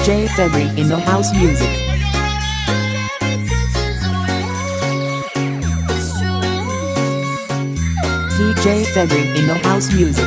DJ 0.00 0.26
February 0.30 0.80
in 0.80 0.88
the 0.88 0.98
house 0.98 1.30
music. 1.34 1.68
DJ 8.38 8.86
February 8.86 9.28
in 9.38 9.46
the 9.46 9.60
house 9.62 9.92
music. 9.92 10.24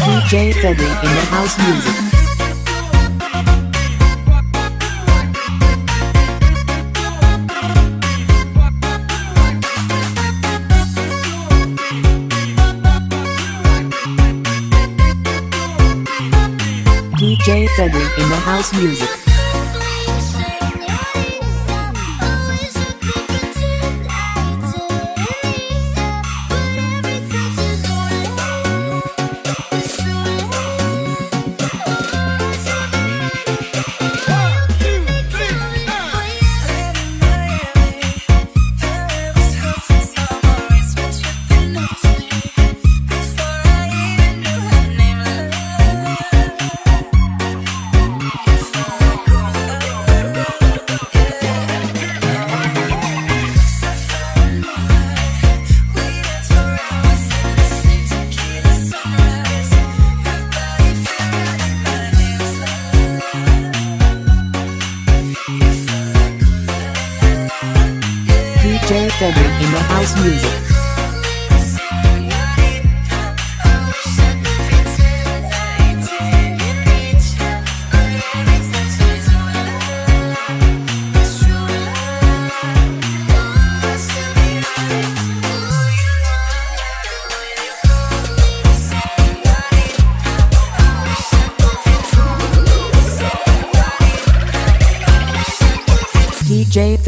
DJ 0.00 0.54
February 0.54 0.90
in 1.06 1.14
the 1.14 1.26
house 1.28 1.58
music. 1.58 2.19
In 17.82 17.88
the 17.88 18.36
house 18.36 18.74
music. 18.74 19.29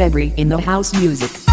February 0.02 0.34
in 0.36 0.48
the 0.48 0.60
house 0.60 0.92
music. 0.94 1.51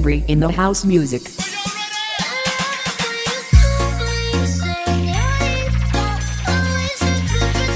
DJ 0.00 0.06
February 0.06 0.24
in 0.28 0.40
the 0.40 0.50
house 0.50 0.84
music. 0.86 1.20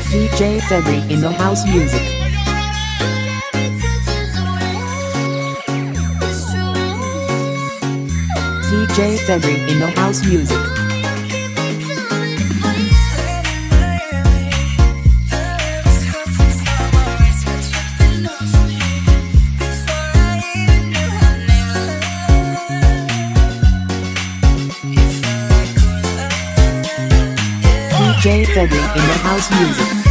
DJ 0.09 0.63
February 0.63 1.13
in 1.13 1.21
the 1.21 1.31
house 1.31 1.67
music. 1.67 2.01
DJ 8.71 9.19
February 9.27 9.71
in 9.71 9.81
the 9.81 9.93
house 9.97 10.25
music. 10.25 10.74
February 28.55 28.87
in 28.87 29.07
the 29.09 29.19
house 29.19 29.51
music. 29.51 30.05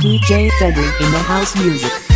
DJ 0.00 0.50
February 0.58 0.88
in 1.04 1.12
the 1.12 1.18
house 1.18 1.54
music. 1.56 2.13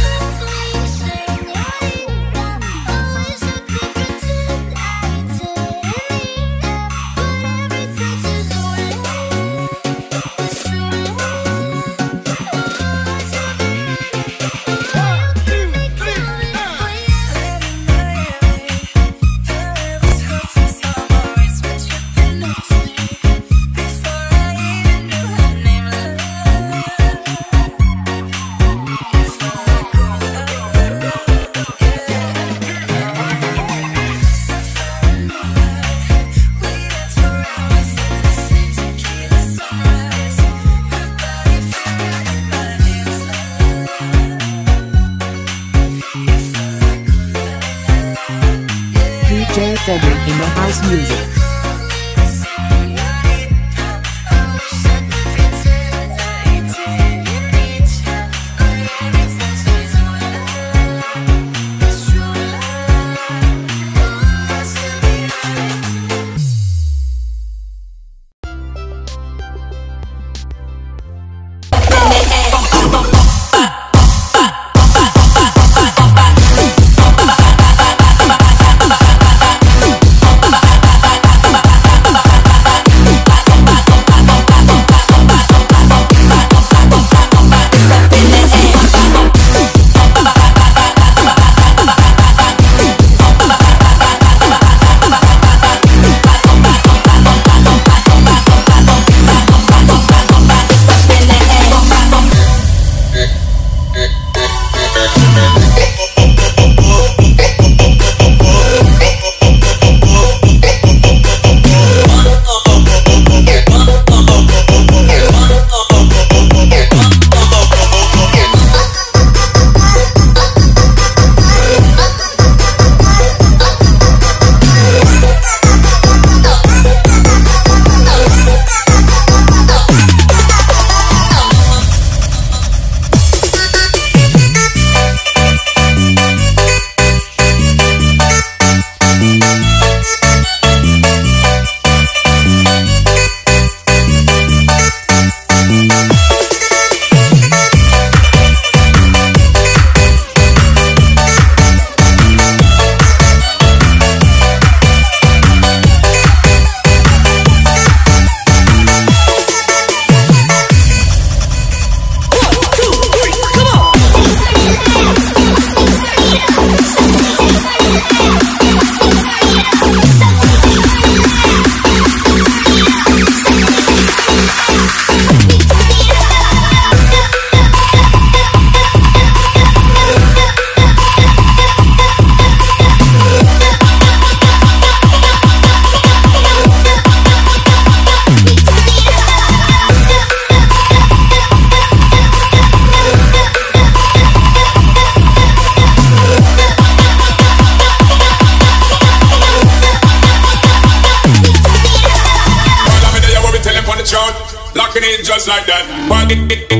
Bip, 206.49 206.61
bip, 206.61 206.69
bip. 206.71 206.78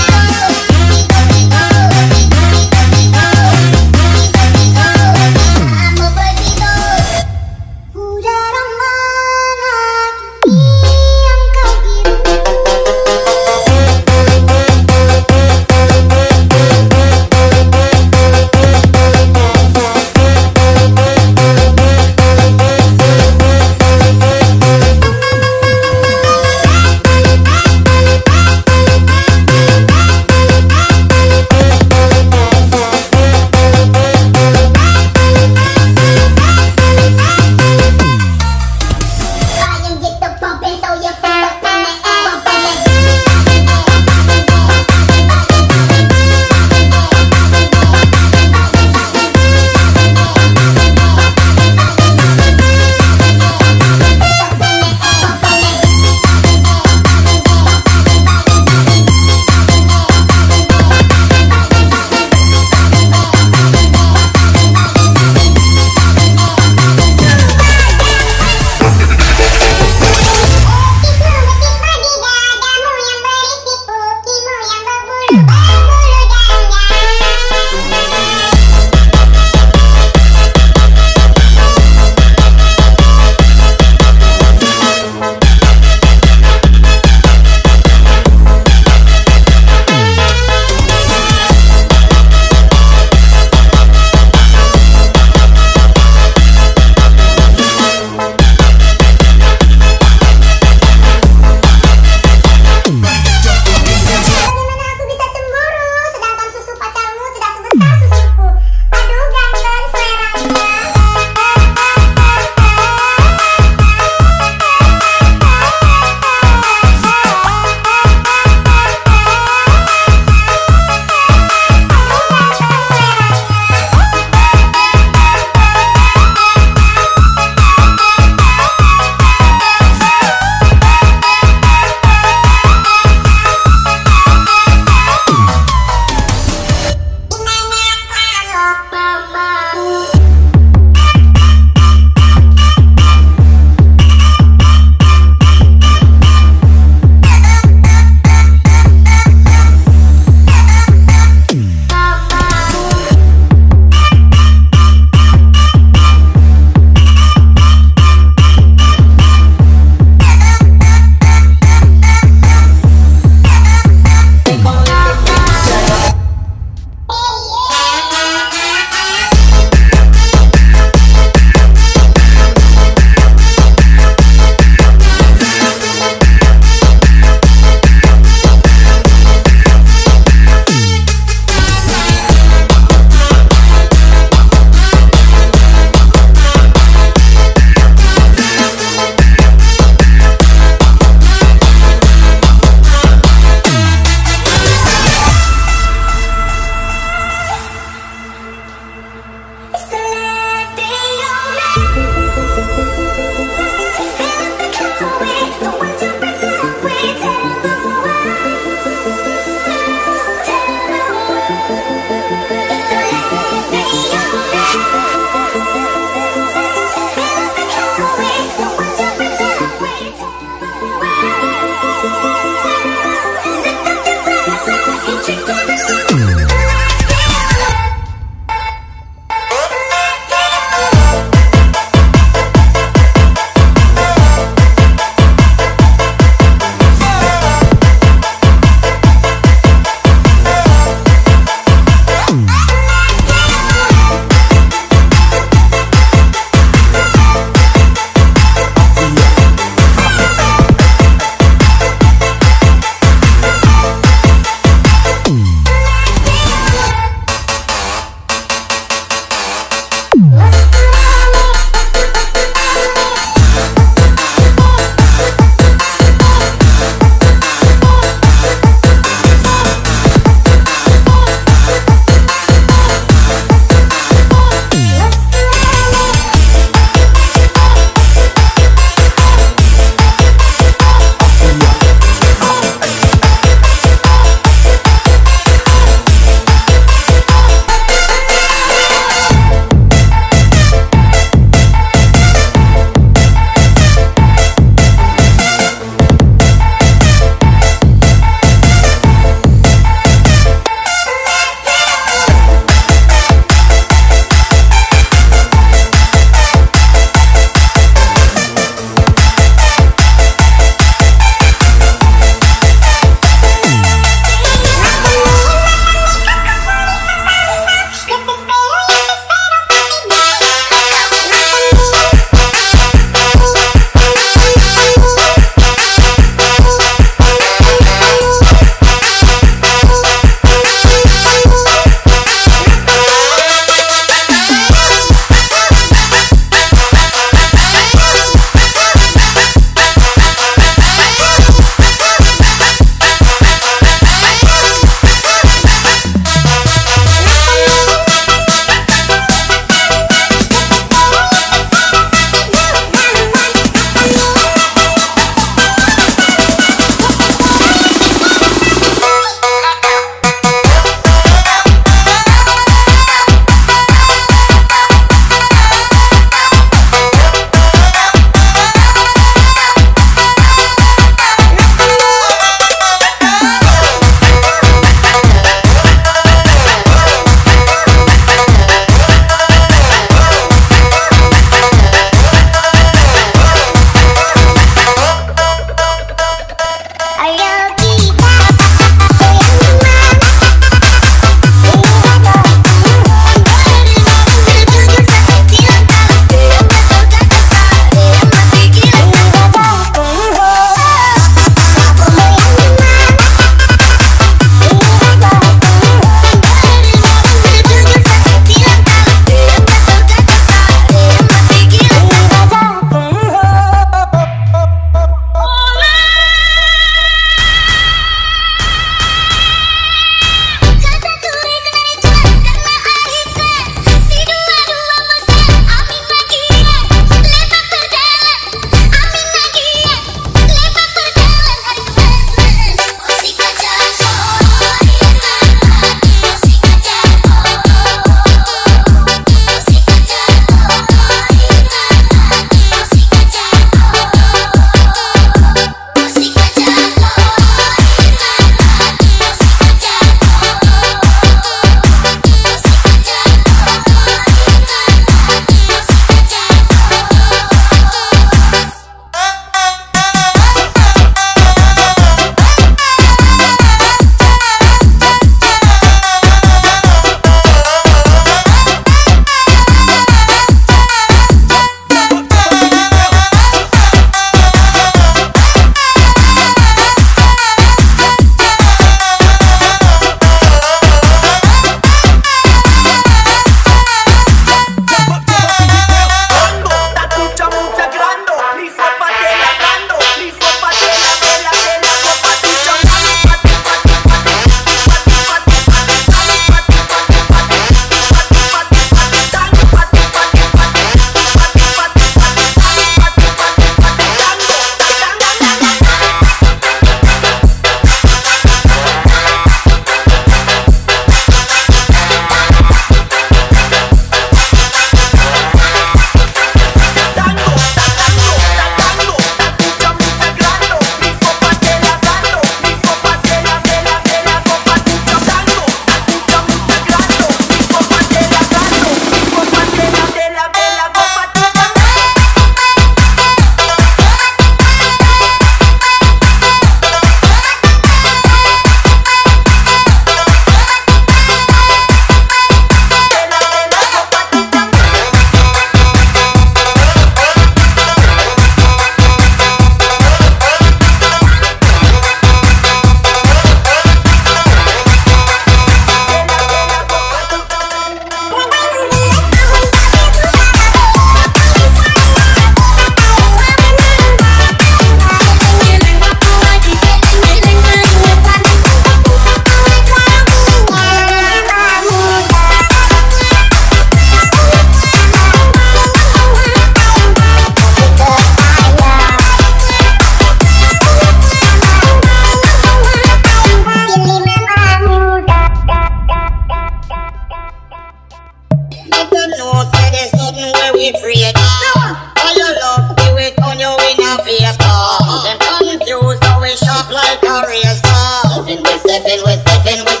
and 599.71 599.87
we 599.87 600.00